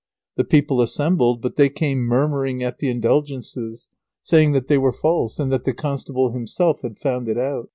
[0.35, 3.91] The people assembled, but they came murmuring at the Indulgences,
[4.23, 7.69] saying that they were false, and that the constable himself had found it out.